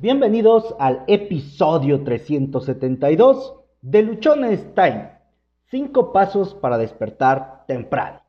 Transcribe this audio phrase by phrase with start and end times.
[0.00, 5.10] Bienvenidos al episodio 372 de Luchones Time.
[5.66, 8.22] Cinco pasos para despertar temprano.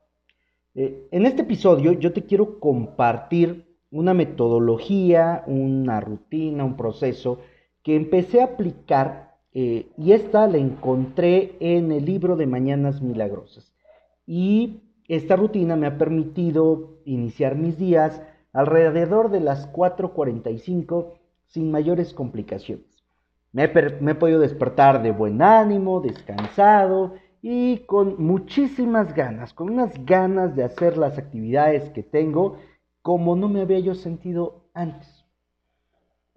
[0.75, 7.39] Eh, en este episodio yo te quiero compartir una metodología, una rutina, un proceso
[7.83, 13.71] que empecé a aplicar eh, y esta la encontré en el libro de Mañanas Milagrosas.
[14.25, 21.20] Y esta rutina me ha permitido iniciar mis días alrededor de las 4.45
[21.51, 22.85] sin mayores complicaciones.
[23.53, 30.55] Me he, podido despertar de buen ánimo, descansado y con muchísimas ganas, con unas ganas
[30.55, 32.57] de hacer las actividades que tengo
[33.01, 35.25] como no me había yo sentido antes.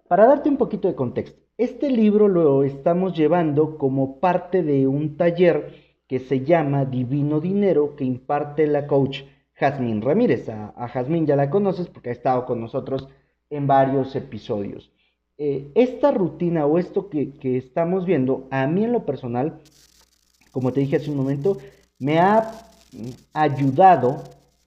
[0.09, 5.15] Para darte un poquito de contexto, este libro lo estamos llevando como parte de un
[5.15, 5.73] taller
[6.07, 9.21] que se llama Divino Dinero que imparte la coach
[9.53, 10.49] Jazmín Ramírez.
[10.49, 13.07] A, a Jazmín ya la conoces porque ha estado con nosotros
[13.49, 14.91] en varios episodios.
[15.37, 19.59] Eh, esta rutina o esto que, estamos viendo, a mí en lo personal,
[20.51, 21.57] como te dije hace un momento,
[21.99, 22.51] me ha
[23.33, 24.23] ayudado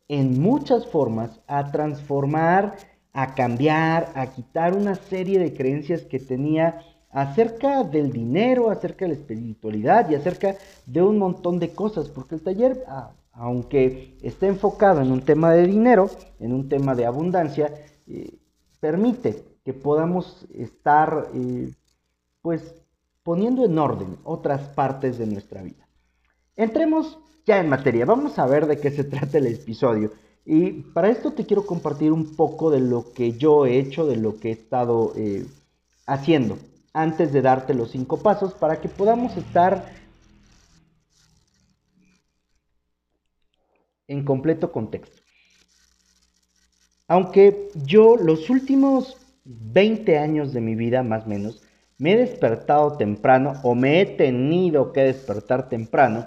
[0.09, 2.77] en muchas formas a transformar,
[3.15, 9.13] a cambiar, a quitar una serie de creencias que tenía acerca del dinero, acerca de
[9.13, 12.85] la espiritualidad y acerca de un montón de cosas, porque el taller,
[13.33, 17.73] aunque esté enfocado en un tema de dinero, en un tema de abundancia,
[18.07, 18.35] eh,
[18.81, 21.71] permite que podamos estar eh,
[22.41, 22.75] pues
[23.23, 25.87] poniendo en orden otras partes de nuestra vida.
[26.57, 30.13] Entremos ya en materia, vamos a ver de qué se trata el episodio.
[30.47, 34.17] Y para esto te quiero compartir un poco de lo que yo he hecho, de
[34.17, 35.45] lo que he estado eh,
[36.07, 36.57] haciendo,
[36.95, 39.93] antes de darte los cinco pasos para que podamos estar
[44.07, 45.21] en completo contexto.
[47.07, 51.63] Aunque yo los últimos 20 años de mi vida más o menos,
[51.97, 56.27] me he despertado temprano o me he tenido que despertar temprano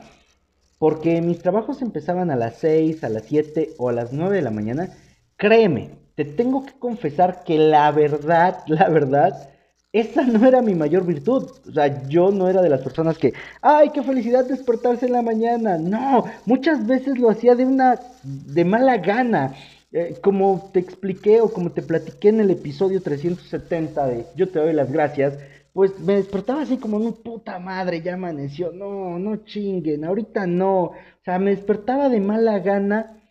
[0.79, 4.41] porque mis trabajos empezaban a las 6, a las 7 o a las 9 de
[4.41, 4.89] la mañana.
[5.37, 9.49] Créeme, te tengo que confesar que la verdad, la verdad,
[9.93, 11.51] esa no era mi mayor virtud.
[11.67, 15.21] O sea, yo no era de las personas que, ay, qué felicidad despertarse en la
[15.21, 15.77] mañana.
[15.77, 19.53] No, muchas veces lo hacía de una, de mala gana.
[19.93, 24.59] Eh, como te expliqué o como te platiqué en el episodio 370 de Yo te
[24.59, 25.37] doy las gracias,
[25.73, 30.83] pues me despertaba así como, no, puta madre, ya amaneció, no, no chinguen, ahorita no.
[30.83, 33.21] O sea, me despertaba de mala gana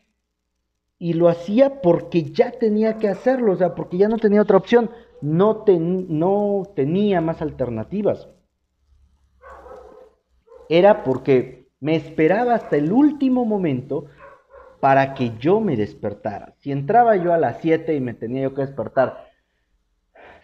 [0.98, 4.58] y lo hacía porque ya tenía que hacerlo, o sea, porque ya no tenía otra
[4.58, 4.90] opción,
[5.22, 8.28] no, no tenía más alternativas.
[10.68, 14.06] Era porque me esperaba hasta el último momento
[14.80, 16.54] para que yo me despertara.
[16.58, 19.30] Si entraba yo a las 7 y me tenía yo que despertar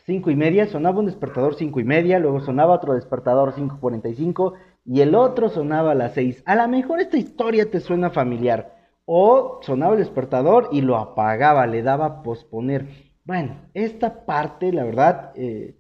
[0.04, 4.54] 5 y media, sonaba un despertador 5 y media, luego sonaba otro despertador 5.45
[4.84, 6.44] y el otro sonaba a las 6.
[6.46, 8.76] A lo mejor esta historia te suena familiar.
[9.04, 12.88] O sonaba el despertador y lo apagaba, le daba posponer.
[13.24, 15.76] Bueno, esta parte, la verdad, eh,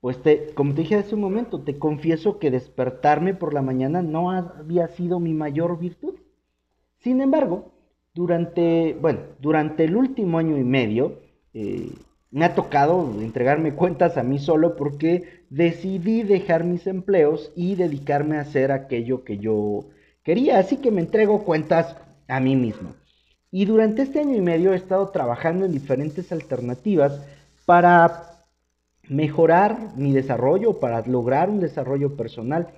[0.00, 4.02] pues te, como te dije hace un momento, te confieso que despertarme por la mañana
[4.02, 6.14] no había sido mi mayor virtud.
[6.98, 7.73] Sin embargo,
[8.14, 11.20] durante, bueno, durante el último año y medio
[11.52, 11.90] eh,
[12.30, 18.36] me ha tocado entregarme cuentas a mí solo porque decidí dejar mis empleos y dedicarme
[18.36, 19.84] a hacer aquello que yo
[20.24, 20.58] quería.
[20.58, 21.96] Así que me entrego cuentas
[22.28, 22.94] a mí mismo.
[23.52, 27.20] Y durante este año y medio he estado trabajando en diferentes alternativas
[27.66, 28.34] para
[29.08, 32.68] mejorar mi desarrollo, para lograr un desarrollo personal.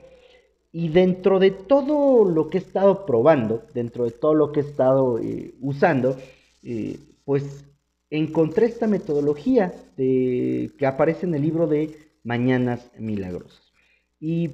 [0.79, 4.63] Y dentro de todo lo que he estado probando, dentro de todo lo que he
[4.63, 6.19] estado eh, usando,
[6.63, 7.65] eh, pues
[8.11, 13.73] encontré esta metodología que aparece en el libro de Mañanas Milagrosas.
[14.21, 14.51] ¿Y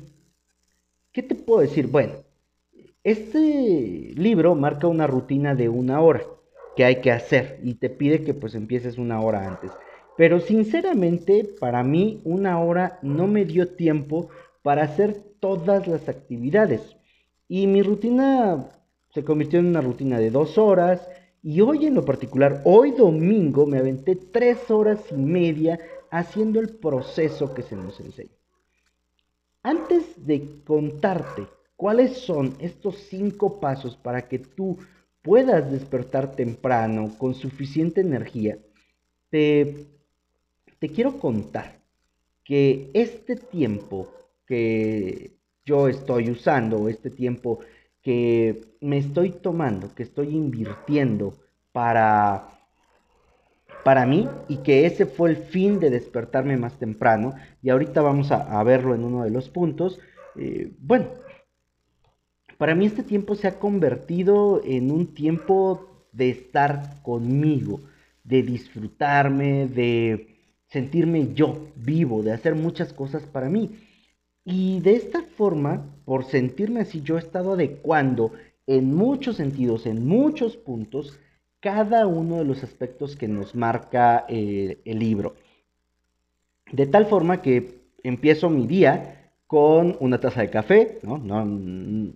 [1.10, 1.88] qué te puedo decir?
[1.88, 2.12] Bueno,
[3.02, 6.22] este libro marca una rutina de una hora
[6.76, 9.72] que hay que hacer y te pide que pues empieces una hora antes.
[10.16, 14.28] Pero sinceramente, para mí una hora no me dio tiempo
[14.62, 16.96] para hacer todas las actividades.
[17.48, 18.68] Y mi rutina
[19.12, 21.06] se convirtió en una rutina de dos horas.
[21.42, 25.78] Y hoy en lo particular, hoy domingo, me aventé tres horas y media
[26.10, 28.30] haciendo el proceso que se nos enseña.
[29.62, 34.78] Antes de contarte cuáles son estos cinco pasos para que tú
[35.22, 38.58] puedas despertar temprano con suficiente energía,
[39.30, 39.86] te,
[40.78, 41.80] te quiero contar
[42.44, 44.12] que este tiempo
[44.46, 47.60] que yo estoy usando, este tiempo
[48.02, 51.34] que me estoy tomando, que estoy invirtiendo
[51.72, 52.52] para
[53.84, 58.30] para mí y que ese fue el fin de despertarme más temprano y ahorita vamos
[58.30, 59.98] a, verlo en uno de los puntos.
[60.36, 61.06] Eh, bueno,
[62.58, 67.80] para mí este tiempo se ha convertido en un tiempo de estar conmigo,
[68.24, 70.28] de disfrutarme, de
[70.68, 73.70] sentirme yo vivo, de hacer muchas cosas para mí.
[74.44, 78.32] Y de esta forma, por sentirme así, yo he estado adecuando
[78.66, 81.18] en muchos sentidos, en muchos puntos,
[81.60, 85.34] cada uno de los aspectos que nos marca eh, el libro.
[86.72, 91.16] De tal forma que empiezo mi día con una taza de café, ¿no?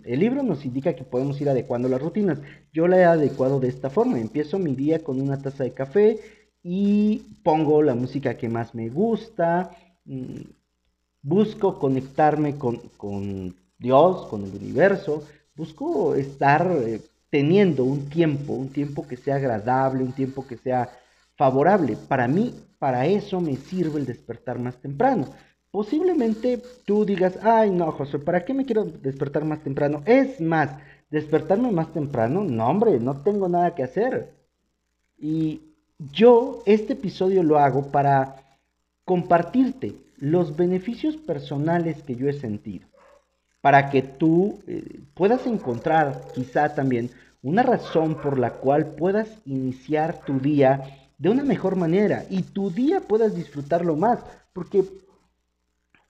[0.04, 2.40] El libro nos indica que podemos ir adecuando las rutinas.
[2.72, 4.18] Yo la he adecuado de esta forma.
[4.18, 6.18] Empiezo mi día con una taza de café
[6.62, 9.70] y pongo la música que más me gusta.
[11.26, 15.24] Busco conectarme con, con Dios, con el universo.
[15.56, 17.00] Busco estar eh,
[17.30, 20.88] teniendo un tiempo, un tiempo que sea agradable, un tiempo que sea
[21.34, 21.96] favorable.
[22.06, 25.26] Para mí, para eso me sirve el despertar más temprano.
[25.72, 30.02] Posiblemente tú digas, ay no, José, ¿para qué me quiero despertar más temprano?
[30.06, 30.78] Es más,
[31.10, 34.32] despertarme más temprano, no hombre, no tengo nada que hacer.
[35.18, 38.36] Y yo este episodio lo hago para
[39.04, 42.86] compartirte los beneficios personales que yo he sentido
[43.60, 47.10] para que tú eh, puedas encontrar quizá también
[47.42, 52.70] una razón por la cual puedas iniciar tu día de una mejor manera y tu
[52.70, 54.20] día puedas disfrutarlo más,
[54.52, 54.84] porque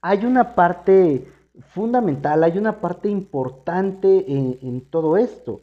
[0.02, 1.26] hay una parte
[1.72, 5.62] fundamental, hay una parte importante en, todo esto.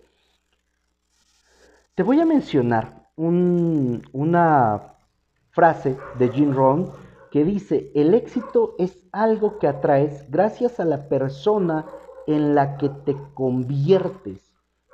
[1.93, 4.81] Te voy a mencionar una
[5.51, 7.02] frase de Jim Rohn
[7.33, 11.87] que dice, el éxito es algo que atraes gracias a la persona
[12.27, 14.53] en la que te conviertes.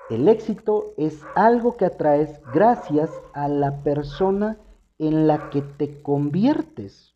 [0.10, 4.58] El éxito es algo que atraes gracias a la persona
[5.00, 7.14] en la que te conviertes.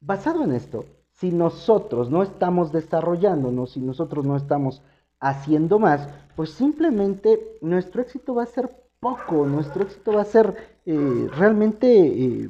[0.00, 4.82] Basado en esto, si nosotros no estamos desarrollándonos, si nosotros no estamos
[5.20, 10.78] haciendo más, pues simplemente nuestro éxito va a ser poco, nuestro éxito va a ser
[10.86, 12.48] eh, realmente, eh,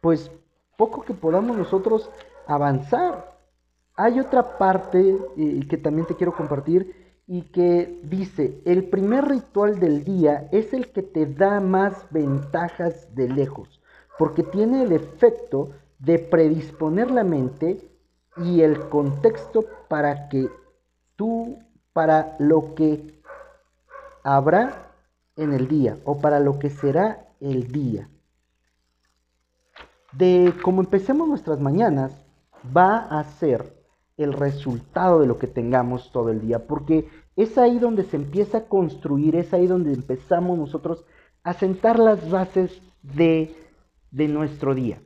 [0.00, 0.30] pues,
[0.76, 2.10] poco que podamos nosotros
[2.46, 3.38] avanzar.
[3.96, 9.78] Hay otra parte eh, que también te quiero compartir y que dice, el primer ritual
[9.78, 13.80] del día es el que te da más ventajas de lejos,
[14.18, 17.78] porque tiene el efecto de predisponer la mente
[18.36, 20.48] y el contexto para que
[21.16, 21.58] tú,
[21.92, 23.22] para lo que
[24.22, 24.83] habrá
[25.36, 28.08] en el día o para lo que será el día.
[30.12, 32.12] De cómo empecemos nuestras mañanas
[32.76, 33.74] va a ser
[34.16, 38.58] el resultado de lo que tengamos todo el día, porque es ahí donde se empieza
[38.58, 41.04] a construir, es ahí donde empezamos nosotros
[41.42, 43.54] a sentar las bases de,
[44.12, 45.02] de nuestro día.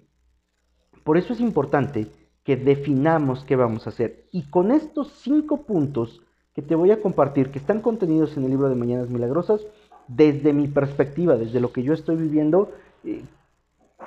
[1.05, 2.09] Por eso es importante
[2.45, 4.29] que definamos qué vamos a hacer.
[4.31, 6.23] Y con estos cinco puntos
[6.55, 9.67] que te voy a compartir, que están contenidos en el libro de Mañanas Milagrosas,
[10.09, 12.73] desde mi perspectiva, desde lo que yo estoy viviendo,
[13.05, 13.23] eh,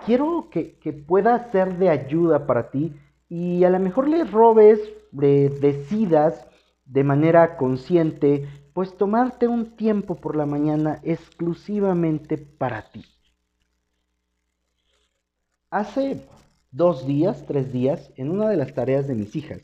[0.06, 0.75] quiero que,
[1.07, 2.94] pueda ser de ayuda para ti
[3.30, 4.80] y a lo mejor le robes,
[5.12, 6.48] decidas
[6.86, 13.06] de manera consciente, pues tomarte un tiempo por la mañana exclusivamente para ti.
[15.69, 16.25] Hace
[16.71, 19.61] dos días, tres días, en una de las tareas de mis hijas,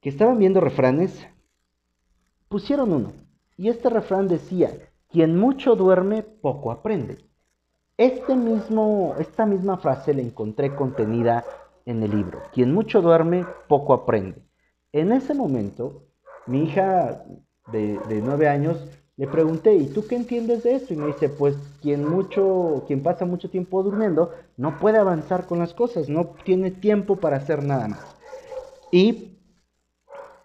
[0.00, 1.26] que estaban viendo refranes,
[2.48, 3.12] pusieron uno.
[3.56, 4.70] Y este refrán decía,
[5.10, 7.18] quien mucho duerme, poco aprende.
[7.96, 11.44] Este mismo, esta misma frase la encontré contenida
[11.84, 12.42] en el libro.
[12.52, 14.42] Quien mucho duerme, poco aprende.
[14.92, 16.04] En ese momento,
[16.46, 17.24] mi hija
[17.72, 18.78] de, nueve años
[19.16, 20.94] le pregunté, ¿y tú qué entiendes de esto?
[20.94, 25.58] Y me dice, pues quien mucho, quien pasa mucho tiempo durmiendo, no puede avanzar con
[25.58, 28.16] las cosas, no tiene tiempo para hacer nada más.
[28.92, 29.38] Y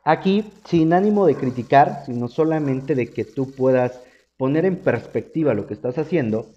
[0.03, 4.01] aquí, sin ánimo de criticar, sino solamente de que tú puedas
[4.37, 6.47] poner en perspectiva lo que estás haciendo,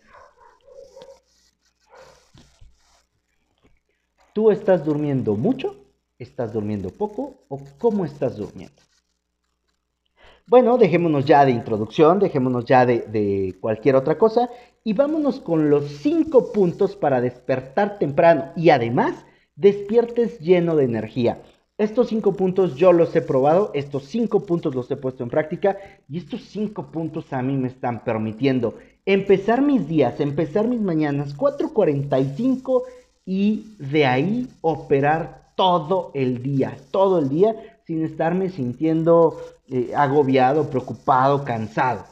[4.32, 5.76] ¿tú estás durmiendo mucho?
[6.18, 7.44] ¿Estás durmiendo poco?
[7.48, 8.82] ¿O cómo estás durmiendo?
[10.48, 14.48] Bueno, dejémonos ya de introducción, dejémonos ya de, de, cualquier otra cosa
[14.84, 19.24] y vámonos con los cinco puntos para despertar temprano y además
[19.56, 21.42] despiertes lleno de energía.
[21.78, 25.76] Estos cinco puntos yo los he probado, estos cinco puntos los he puesto en práctica
[26.08, 31.36] y estos cinco puntos a mí me están permitiendo empezar mis días, empezar mis mañanas
[31.36, 32.82] 4.45
[33.26, 37.54] y de ahí operar todo el día, todo el día
[37.86, 42.04] sin estarme sintiendo eh, agobiado, preocupado, cansado.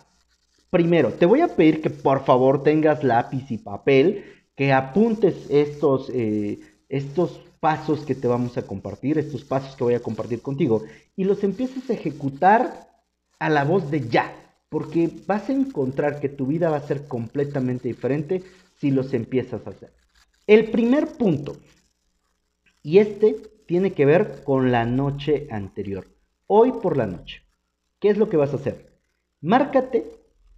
[0.69, 4.25] Primero, te voy a pedir que por favor tengas lápiz y papel,
[4.57, 9.95] que apuntes estos, eh, estos pasos que te vamos a compartir, estos pasos que voy
[9.95, 10.83] a compartir contigo,
[11.17, 12.91] y los empieces a ejecutar
[13.39, 14.37] a la voz de ya,
[14.69, 18.43] porque vas a encontrar que tu vida va a ser completamente diferente
[18.77, 19.95] si los empiezas a hacer.
[20.47, 21.57] El primer punto,
[22.83, 23.35] y este
[23.67, 26.07] tiene que ver con la noche anterior,
[26.47, 27.45] hoy por la noche.
[27.99, 28.93] ¿Qué es lo que vas a hacer?
[29.41, 30.05] Márcate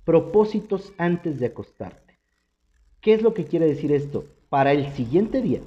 [0.05, 2.19] propósitos antes de acostarte.
[3.01, 4.25] ¿Qué es lo que quiere decir esto?
[4.49, 5.61] Para el siguiente día,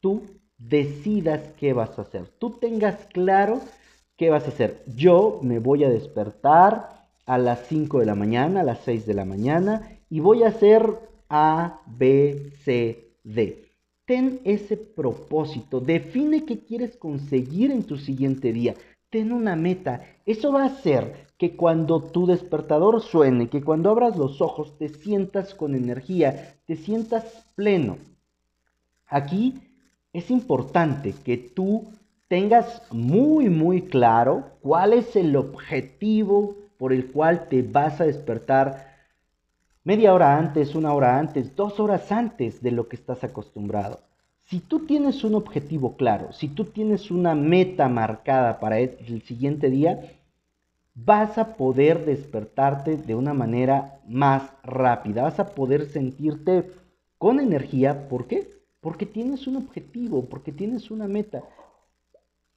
[0.00, 0.22] tú
[0.68, 2.28] decidas qué vas a hacer.
[2.38, 3.60] Tú tengas claro
[4.16, 4.82] qué vas a hacer.
[4.96, 6.88] Yo me voy a despertar
[7.26, 10.48] a las 5 de la mañana, a las 6 de la mañana, y voy a
[10.48, 10.84] hacer
[11.28, 13.68] A, B, C, D.
[14.04, 18.74] Ten ese propósito, define qué quieres conseguir en tu siguiente día,
[19.10, 20.04] ten una meta.
[20.26, 24.88] Eso va a hacer que cuando tu despertador suene, que cuando abras los ojos te
[24.88, 27.98] sientas con energía, te sientas pleno.
[29.06, 29.71] Aquí
[30.12, 31.90] es importante que tú
[32.28, 38.92] tengas muy, muy claro cuál es el objetivo por el cual te vas a despertar
[39.84, 44.00] media hora antes, una hora antes, dos horas antes de lo que estás acostumbrado.
[44.44, 49.70] Si tú tienes un objetivo claro, si tú tienes una meta marcada para el siguiente
[49.70, 50.00] día,
[50.94, 56.70] vas a poder despertarte de una manera más rápida, vas a poder sentirte
[57.18, 58.08] con energía.
[58.08, 58.61] ¿Por qué?
[58.82, 61.44] Porque tienes un objetivo, porque tienes una meta.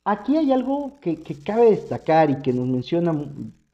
[0.03, 3.15] Aquí hay algo que, cabe destacar y que nos menciona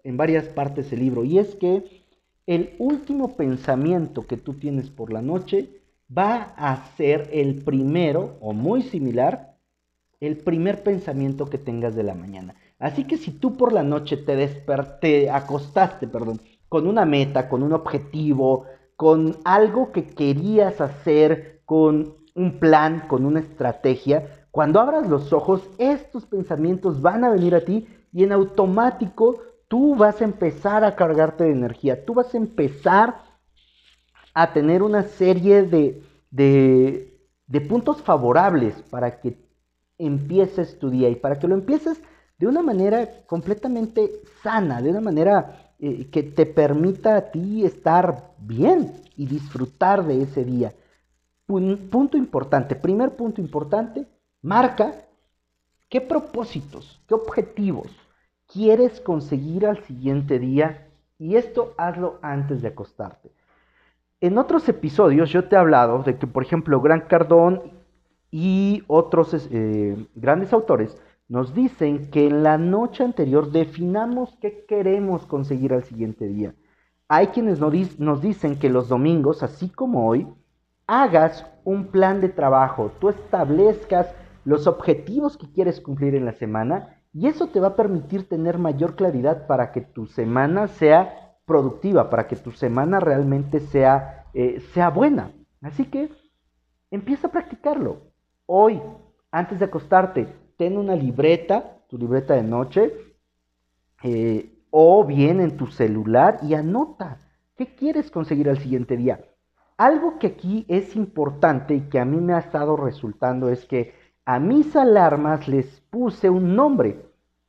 [0.03, 2.03] en varias partes del libro, y es que
[2.45, 5.69] el último pensamiento que tú tienes por la noche
[6.15, 9.55] va a ser el primero, o muy similar,
[10.19, 12.55] el primer pensamiento que tengas de la mañana.
[12.79, 17.63] Así que si tú por la noche te desperté, acostaste, perdón, con una meta, con
[17.63, 18.65] un objetivo,
[18.97, 25.61] con algo que querías hacer, con un plan, con una estrategia, cuando abras los ojos,
[25.77, 30.95] estos pensamientos van a venir a ti y en automático tú vas a empezar a
[30.95, 33.21] cargarte de energía, tú vas a empezar
[34.33, 39.37] a tener una serie de, de, puntos favorables para que
[39.97, 42.01] empieces tu día y para que lo empieces
[42.37, 44.11] de una manera completamente
[44.41, 50.23] sana, de una manera eh, que te permita a ti estar bien y disfrutar de
[50.23, 50.73] ese día.
[51.89, 54.07] Punto importante, primer punto importante,
[54.41, 54.93] marca
[55.89, 57.87] qué propósitos, qué objetivos
[58.51, 63.31] quieres conseguir al siguiente día y esto hazlo antes de acostarte.
[64.19, 67.61] En otros episodios yo te he hablado de que, por ejemplo, Gran Cardón
[68.29, 75.25] y otros eh, grandes autores nos dicen que en la noche anterior definamos qué queremos
[75.25, 76.53] conseguir al siguiente día.
[77.07, 80.27] Hay quienes nos dicen que los domingos, así como hoy,
[80.87, 86.97] hagas un plan de trabajo, tú establezcas los objetivos que quieres cumplir en la semana
[87.13, 92.09] y eso te va a permitir tener mayor claridad para que tu semana sea productiva,
[92.09, 95.31] para que tu semana realmente sea, eh, sea buena.
[95.61, 96.09] Así que
[96.89, 98.11] empieza a practicarlo.
[98.45, 98.81] Hoy,
[99.31, 102.93] antes de acostarte, ten una libreta, tu libreta de noche,
[104.03, 107.19] eh, o bien en tu celular y anota
[107.55, 109.19] qué quieres conseguir al siguiente día.
[109.81, 113.95] Algo que aquí es importante y que a mí me ha estado resultando es que
[114.25, 117.03] a mis alarmas les puse un nombre.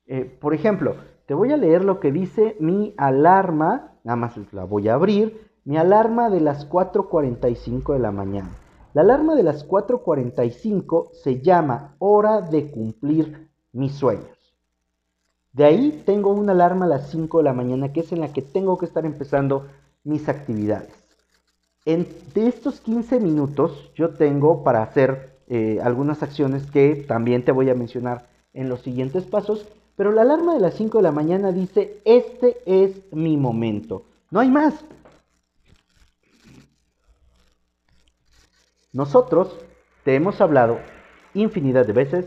[0.07, 0.97] Eh, por ejemplo,
[1.27, 5.51] te voy a leer lo que dice mi alarma, nada más la voy a abrir,
[5.67, 8.49] mi alarma de las 4.45 de la mañana.
[8.95, 14.57] La alarma de las 4.45 se llama hora de cumplir mis sueños.
[15.53, 18.33] De ahí tengo una alarma a las 5 de la mañana que es en la
[18.33, 19.67] que tengo que estar empezando
[20.03, 21.02] mis actividades.
[21.85, 27.53] En, de estos 15 minutos yo tengo para hacer eh, algunas acciones que también te
[27.53, 31.13] voy a mencionar en los siguientes pasos, pero la alarma de las 5 de la
[31.13, 34.05] mañana dice, este es mi momento.
[34.31, 34.85] No hay más.
[38.93, 39.59] Nosotros
[40.05, 40.79] te hemos hablado
[41.35, 42.27] infinidad de veces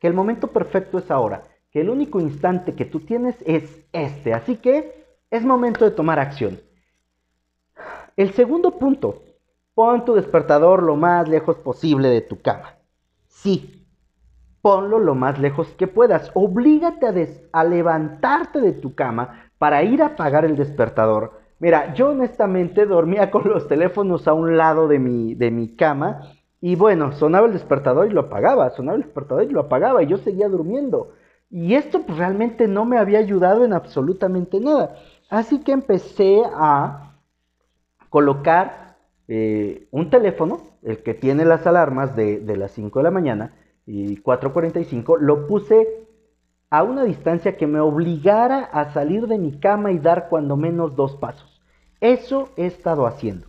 [0.00, 4.34] que el momento perfecto es ahora, que el único instante que tú tienes es este,
[4.34, 6.60] así que es momento de tomar acción.
[8.16, 9.22] El segundo punto,
[9.74, 12.76] pon tu despertador lo más lejos posible de tu cama.
[13.26, 13.86] Sí,
[14.60, 16.30] ponlo lo más lejos que puedas.
[16.34, 22.10] Oblígate a, a levantarte de tu cama para ir a apagar el despertador Mira, yo
[22.10, 27.12] honestamente dormía con los teléfonos a un lado de mi, de mi cama y bueno,
[27.12, 30.48] sonaba el despertador y lo apagaba, sonaba el despertador y lo apagaba y yo seguía
[30.48, 31.12] durmiendo.
[31.50, 34.96] Y esto pues, realmente no me había ayudado en absolutamente nada.
[35.30, 37.11] Así que empecé a
[38.12, 43.10] colocar eh, un teléfono, el que tiene las alarmas de, de las 5 de la
[43.10, 43.52] mañana
[43.86, 46.06] y 4.45, lo puse
[46.68, 50.94] a una distancia que me obligara a salir de mi cama y dar cuando menos
[50.94, 51.62] dos pasos.
[52.02, 53.46] Eso he estado haciendo.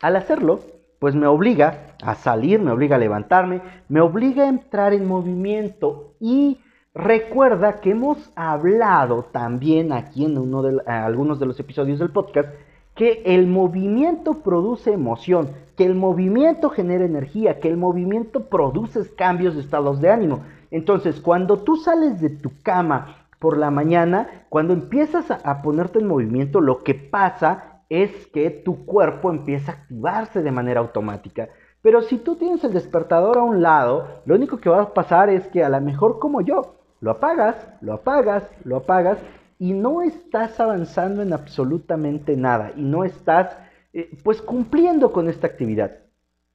[0.00, 0.60] Al hacerlo,
[1.00, 6.14] pues me obliga a salir, me obliga a levantarme, me obliga a entrar en movimiento
[6.20, 6.60] y
[6.94, 12.50] recuerda que hemos hablado también aquí en uno de, algunos de los episodios del podcast
[12.94, 19.54] que el movimiento produce emoción, que el movimiento genera energía, que el movimiento produce cambios
[19.54, 20.40] de estados de ánimo.
[20.70, 26.06] Entonces, cuando tú sales de tu cama por la mañana, cuando empiezas a, ponerte en
[26.06, 31.48] movimiento, lo que pasa es que tu cuerpo empieza a activarse de manera automática.
[31.80, 35.30] Pero si tú tienes el despertador a un lado, lo único que va a pasar
[35.30, 39.18] es que a lo mejor como yo, lo apagas, lo apagas, lo apagas
[39.58, 43.58] y no estás avanzando en absolutamente nada y no estás
[43.92, 45.98] eh, pues cumpliendo con esta actividad.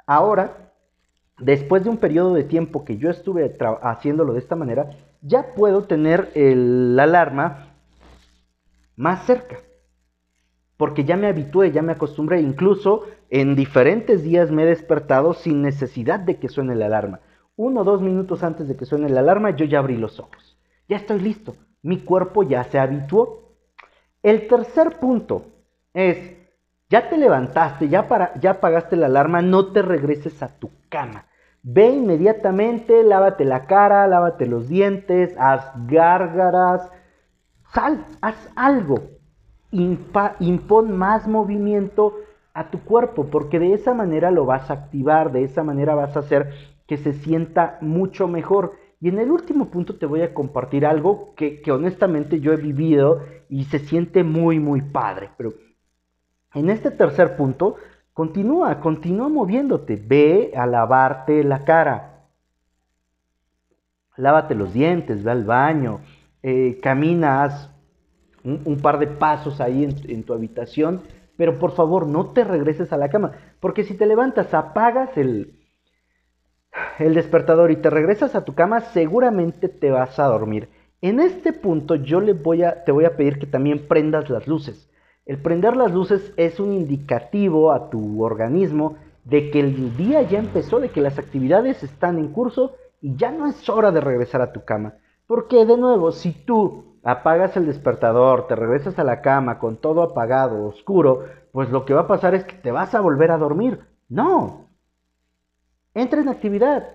[0.06, 0.72] Ahora,
[1.38, 4.90] después de un periodo de tiempo que yo estuve haciéndolo de esta manera,
[5.22, 7.74] ya puedo tener la alarma
[8.96, 9.58] más cerca.
[10.78, 15.62] Porque ya me habitué, ya me acostumbré, incluso en diferentes días me he despertado sin
[15.62, 17.20] necesidad de que suene la alarma.
[17.58, 20.58] Uno o dos minutos antes de que suene la alarma, yo ya abrí los ojos.
[20.88, 21.54] Ya estoy listo
[21.88, 23.54] mi cuerpo ya se habituó.
[24.22, 25.46] El tercer punto
[25.94, 26.36] es,
[26.90, 31.26] ya te levantaste, ya, para, ya apagaste la alarma, no te regreses a tu cama.
[31.64, 36.90] Ve inmediatamente, lávate la cara, lávate los dientes, haz gárgaras,
[37.74, 39.00] sal, haz algo.
[39.72, 42.16] impon más movimiento
[42.54, 46.16] a tu cuerpo, porque de esa manera lo vas a activar, de esa manera vas
[46.16, 46.54] a hacer
[46.88, 48.72] que se sienta mucho mejor.
[49.00, 53.24] Y en el último punto te voy a compartir algo que, honestamente yo he vivido
[53.50, 55.30] y se siente muy, muy padre.
[55.38, 55.54] Pero
[56.54, 57.76] en este tercer punto,
[58.14, 59.96] continúa, continúa moviéndote.
[59.98, 62.24] Ve a lavarte la cara.
[64.16, 66.00] Lávate los dientes, ve al baño,
[66.42, 67.70] eh, caminas
[68.44, 71.02] un, par de pasos ahí en tu habitación,
[71.36, 75.57] pero por favor no te regreses a la cama, porque si te levantas, apagas el,
[77.00, 80.70] el despertador y te regresas a tu cama, seguramente te vas a dormir.
[81.02, 84.48] En este punto yo le voy a, te voy a pedir que también prendas las
[84.48, 84.90] luces.
[85.26, 90.40] El prender las luces es un indicativo a tu organismo de que el día ya
[90.40, 94.42] empezó, de que las actividades están en curso y ya no es hora de regresar
[94.42, 94.94] a tu cama.
[95.28, 100.02] Porque de nuevo, si tú apagas el despertador, te regresas a la cama con todo
[100.02, 103.38] apagado, oscuro, pues lo que va a pasar es que te vas a volver a
[103.38, 103.82] dormir.
[104.10, 104.67] No,
[105.98, 106.90] Entra en actividad.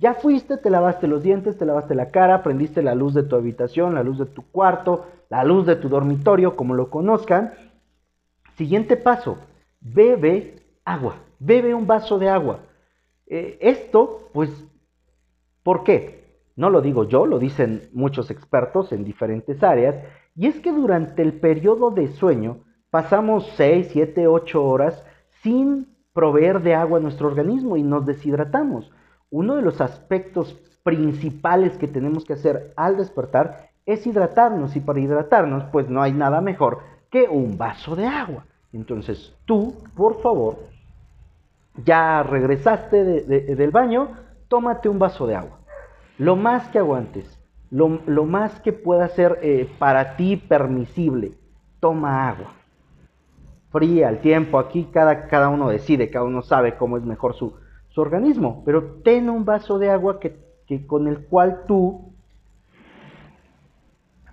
[0.00, 3.36] Ya fuiste, te lavaste los dientes, te lavaste la cara, prendiste la luz de tu
[3.36, 7.52] habitación, la luz de tu cuarto, la luz de tu dormitorio, como lo conozcan.
[8.56, 9.38] Siguiente paso,
[9.80, 12.58] bebe agua, bebe un vaso de agua.
[13.28, 14.50] Eh, esto, pues,
[15.62, 16.42] ¿por qué?
[16.56, 21.22] No lo digo yo, lo dicen muchos expertos en diferentes áreas, y es que durante
[21.22, 25.06] el periodo de sueño pasamos 6, 7, 8 horas
[25.44, 28.90] sin proveer de agua a nuestro organismo y nos deshidratamos.
[29.30, 30.52] Uno de los aspectos
[30.82, 36.10] principales que tenemos que hacer al despertar es hidratarnos y para hidratarnos pues no hay
[36.12, 38.46] nada mejor que un vaso de agua.
[38.72, 40.56] Entonces tú, por favor,
[41.84, 44.08] ya regresaste del baño,
[44.48, 45.60] tómate un vaso de agua.
[46.18, 47.38] Lo más que aguantes,
[47.70, 51.34] lo, más que pueda ser eh, para ti permisible,
[51.78, 52.57] toma agua
[53.70, 57.54] fría, el tiempo, aquí cada, cada uno decide, cada uno sabe cómo es mejor su,
[57.88, 62.12] su organismo, pero ten un vaso de agua que, que, con el cual tú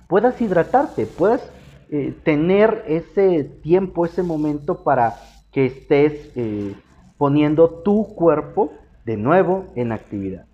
[0.08, 1.52] puedas hidratarte, puedas
[1.90, 5.16] eh, tener ese tiempo, ese momento para
[5.52, 6.76] que estés eh,
[7.18, 8.74] poniendo tu cuerpo
[9.06, 10.46] de nuevo en actividad.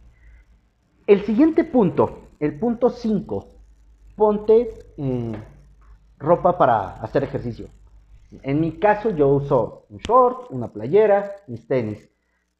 [1.07, 3.47] El siguiente punto, el punto 5,
[4.15, 5.31] ponte eh,
[6.19, 7.67] ropa para hacer ejercicio.
[8.43, 12.09] En mi caso yo uso un short, una playera, mis tenis.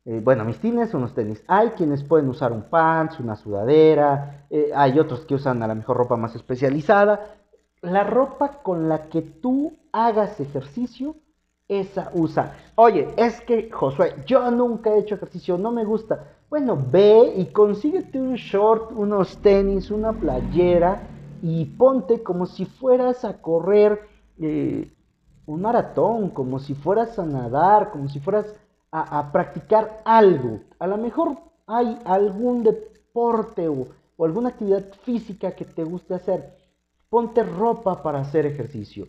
[0.04, 1.44] Eh, bueno, mis tenis unos tenis.
[1.48, 4.46] Hay quienes pueden usar un pants, una sudadera.
[4.50, 7.38] Eh, hay otros que usan a lo mejor ropa más especializada.
[7.82, 11.16] La ropa con la que tú hagas ejercicio,
[11.68, 12.58] esa usa.
[12.76, 16.36] Oye, es que Josué, yo nunca he hecho ejercicio, no me gusta.
[16.50, 21.02] Bueno, ve y consíguete un short, unos tenis, una playera
[21.42, 24.02] y ponte como si fueras a correr.
[24.40, 24.92] Eh,
[25.46, 28.46] un maratón, como si fueras a nadar, como si fueras
[28.92, 30.60] a, practicar algo.
[30.80, 33.88] A lo mejor hay algún deporte o,
[34.24, 36.58] alguna actividad física que te guste hacer.
[37.10, 39.08] ponte ropa para hacer ejercicio.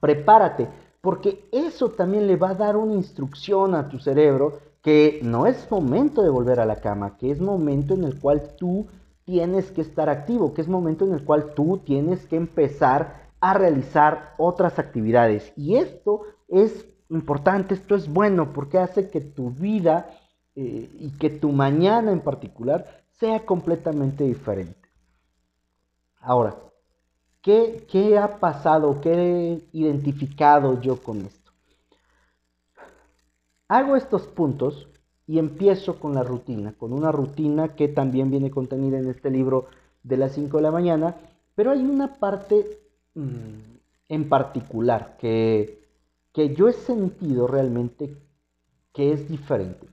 [0.00, 0.68] Prepárate,
[1.00, 5.70] porque eso también le va a dar una instrucción a tu cerebro que no es
[5.70, 8.86] momento de volver a la cama, que es momento en el cual tú
[9.24, 13.54] tienes que estar activo, que es momento en el cual tú tienes que empezar a
[13.54, 15.52] realizar otras actividades.
[15.56, 20.10] Y esto es importante, esto es bueno porque hace que tu vida
[20.54, 24.88] eh, y que tu mañana en particular sea completamente diferente.
[26.20, 26.56] Ahora,
[27.42, 29.00] ¿qué, ¿qué ha pasado?
[29.00, 31.52] ¿Qué he identificado yo con esto?
[33.68, 34.88] Hago estos puntos
[35.26, 39.66] y empiezo con la rutina, con una rutina que también viene contenida en este libro
[40.02, 41.16] de las 5 de la mañana,
[41.54, 42.80] pero hay una parte
[43.14, 45.86] mm, en particular que,
[46.32, 48.16] que yo he sentido realmente
[48.92, 49.86] que es diferente.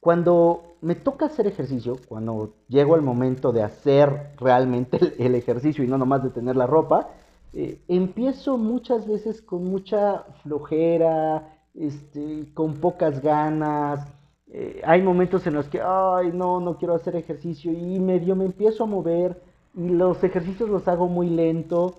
[0.00, 5.86] Cuando me toca hacer ejercicio, cuando llego al momento de hacer realmente el, ejercicio y
[5.86, 7.10] no nomás de tener la ropa,
[7.52, 14.06] eh, empiezo muchas veces con mucha flojera, este, con pocas ganas.
[14.48, 18.44] Eh, hay momentos en los que, ay, no, no quiero hacer ejercicio y medio me
[18.44, 19.40] empiezo a mover
[19.74, 21.96] y los ejercicios los hago muy lento.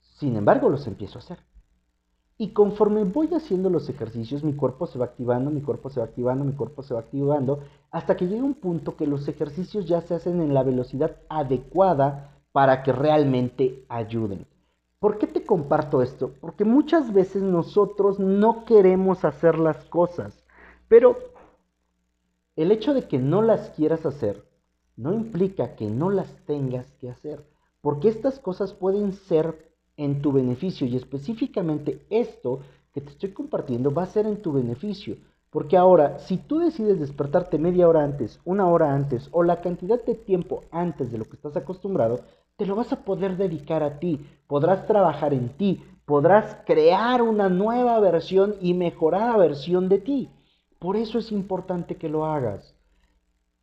[0.00, 1.38] Sin embargo, los empiezo a hacer.
[2.38, 6.06] Y conforme voy haciendo los ejercicios, mi cuerpo se va activando, mi cuerpo se va
[6.06, 10.00] activando, mi cuerpo se va activando, hasta que llega un punto que los ejercicios ya
[10.00, 14.46] se hacen en la velocidad adecuada para que realmente ayuden.
[14.98, 16.32] ¿Por qué te comparto esto?
[16.40, 20.44] Porque muchas veces nosotros no queremos hacer las cosas,
[20.88, 21.16] pero
[22.56, 24.44] el hecho de que no las quieras hacer
[24.96, 27.44] no implica que no las tengas que hacer,
[27.80, 32.60] porque estas cosas pueden ser en tu beneficio y específicamente esto
[32.92, 35.16] que te estoy compartiendo va a ser en tu beneficio.
[35.50, 40.02] Porque ahora, si tú decides despertarte media hora antes, una hora antes o la cantidad
[40.02, 42.20] de tiempo antes de lo que estás acostumbrado,
[42.56, 47.48] te lo vas a poder dedicar a ti, podrás trabajar en ti, podrás crear una
[47.48, 50.30] nueva versión y mejorada versión de ti.
[50.78, 52.74] Por eso es importante que lo hagas.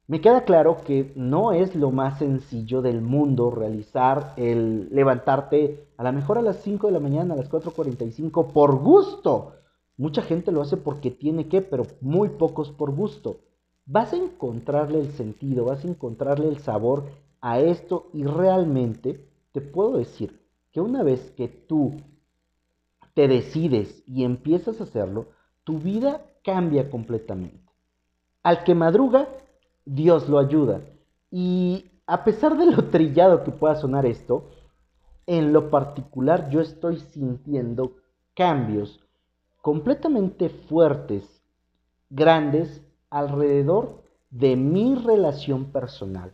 [0.10, 6.04] Me queda claro que no es lo más sencillo del mundo realizar el levantarte a
[6.04, 9.54] lo mejor a las 5 de la mañana, a las 4.45 por gusto.
[9.98, 13.41] Mucha gente lo hace porque tiene que, pero muy pocos por gusto.
[13.86, 17.04] Vas a encontrarle el sentido, vas a encontrarle el sabor
[17.39, 20.41] a esto y realmente te puedo decir
[20.72, 21.98] que una vez que tú
[23.13, 25.28] te decides y empiezas a hacerlo,
[25.63, 27.72] tu vida cambia completamente.
[28.41, 29.28] Al que madruga,
[29.89, 30.82] Dios lo ayuda.
[31.32, 34.52] Y a pesar de lo trillado que pueda sonar esto,
[35.25, 37.93] en lo particular yo estoy sintiendo
[38.36, 38.99] cambios
[39.62, 41.41] completamente fuertes,
[42.10, 46.34] grandes, alrededor de mi relación personal,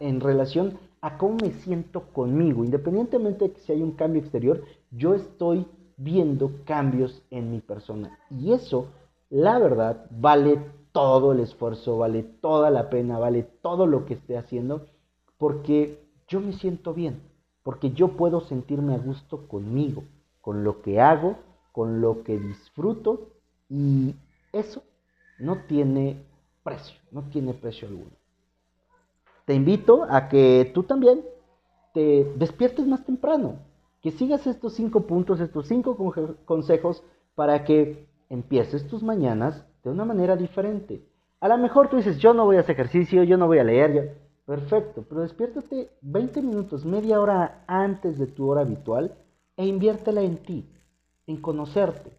[0.00, 2.62] en relación a cómo me siento conmigo.
[2.62, 8.18] Independientemente de que si hay un cambio exterior, yo estoy viendo cambios en mi persona.
[8.30, 8.88] Y eso,
[9.30, 10.60] la verdad, vale
[10.92, 14.86] todo el esfuerzo, vale toda la pena, vale todo lo que esté haciendo,
[15.38, 17.22] porque yo me siento bien,
[17.62, 20.04] porque yo puedo sentirme a gusto conmigo,
[20.40, 21.36] con lo que hago,
[21.72, 23.30] con lo que disfruto,
[23.68, 24.14] y
[24.52, 24.82] eso
[25.38, 26.24] no tiene
[26.62, 28.12] precio, no tiene precio alguno.
[29.46, 31.24] Te invito a que tú también
[31.94, 33.56] te despiertes más temprano,
[34.02, 35.96] que sigas estos cinco puntos, estos cinco
[36.44, 37.02] consejos
[37.34, 41.02] para que empieces tus mañanas de una manera diferente.
[41.40, 43.64] A lo mejor tú dices, yo no voy a hacer ejercicio, yo no voy a
[43.64, 44.02] leer, ya.
[44.46, 49.14] perfecto, pero despiértate 20 minutos, media hora antes de tu hora habitual
[49.56, 50.68] e inviértela en ti,
[51.26, 52.12] en conocerte,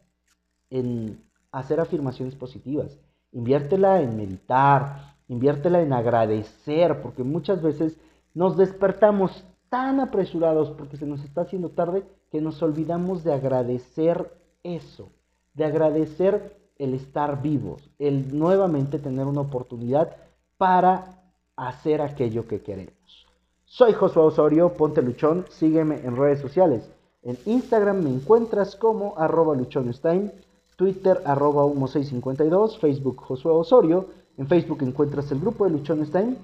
[0.69, 1.21] en
[1.51, 2.99] hacer afirmaciones positivas,
[3.31, 7.97] inviértela en meditar, inviértela en agradecer, porque muchas veces
[8.33, 14.31] nos despertamos tan apresurados porque se nos está haciendo tarde que nos olvidamos de agradecer
[14.63, 15.11] eso,
[15.53, 20.15] de agradecer el estar vivos, el nuevamente tener una oportunidad
[20.57, 21.23] para
[21.55, 23.25] hacer aquello que queremos.
[23.65, 26.89] Soy Josué Osorio, ponte luchón, sígueme en redes sociales.
[27.21, 30.31] En Instagram me encuentras como arroba luchonstein,
[30.75, 34.07] Twitter arroba humo652, Facebook Josué Osorio.
[34.37, 36.37] En Facebook encuentras el grupo de Luchonstein.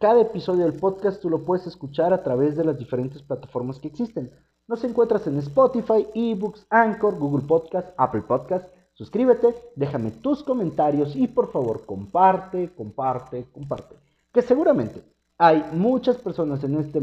[0.00, 3.88] Cada episodio del podcast tú lo puedes escuchar a través de las diferentes plataformas que
[3.88, 4.30] existen.
[4.66, 11.28] Nos encuentras en Spotify, eBooks, Anchor, Google Podcast, Apple Podcast Suscríbete, déjame tus comentarios y
[11.28, 13.94] por favor comparte, comparte, comparte.
[14.32, 15.02] Que seguramente
[15.36, 17.02] hay muchas personas en este,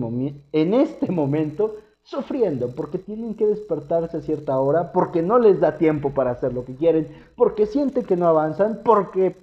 [0.53, 5.77] en este momento sufriendo porque tienen que despertarse a cierta hora, porque no les da
[5.77, 9.37] tiempo para hacer lo que quieren, porque sienten que no avanzan, porque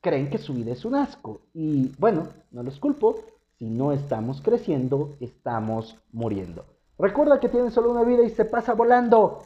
[0.00, 1.40] creen que su vida es un asco.
[1.54, 3.16] Y bueno, no los culpo,
[3.58, 6.66] Si no estamos creciendo, estamos muriendo.
[6.98, 9.40] Recuerda que tienes solo una vida y se pasa volando.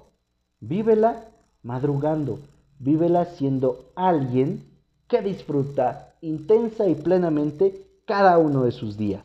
[0.58, 1.30] Vívela
[1.62, 2.38] madrugando.
[2.78, 4.64] Vívela siendo alguien
[5.06, 9.24] que disfruta intensa y plenamente cada uno de sus días.